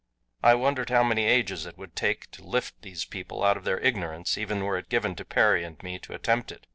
I 0.41 0.55
wondered 0.55 0.89
how 0.89 1.03
many 1.03 1.25
ages 1.25 1.67
it 1.67 1.77
would 1.77 1.95
take 1.95 2.31
to 2.31 2.43
lift 2.43 2.81
these 2.81 3.05
people 3.05 3.43
out 3.43 3.55
of 3.55 3.65
their 3.65 3.77
ignorance 3.81 4.35
even 4.35 4.63
were 4.63 4.79
it 4.79 4.89
given 4.89 5.13
to 5.17 5.23
Perry 5.25 5.63
and 5.63 5.79
me 5.83 5.99
to 5.99 6.13
attempt 6.15 6.51
it. 6.51 6.65